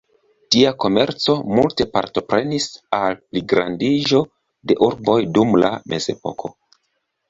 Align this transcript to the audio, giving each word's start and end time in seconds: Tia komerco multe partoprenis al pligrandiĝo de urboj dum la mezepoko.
Tia 0.53 0.69
komerco 0.85 1.35
multe 1.59 1.87
partoprenis 1.99 2.67
al 3.01 3.19
pligrandiĝo 3.21 4.27
de 4.73 4.83
urboj 4.91 5.23
dum 5.39 5.59
la 5.65 5.75
mezepoko. 5.97 6.57